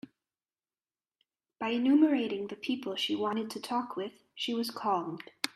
By 1.59 1.67
enumerating 1.69 2.47
the 2.47 2.55
people 2.55 2.95
she 2.95 3.15
wanted 3.15 3.51
to 3.51 3.59
talk 3.59 3.95
with, 3.95 4.13
she 4.33 4.51
was 4.51 4.71
calmed. 4.71 5.25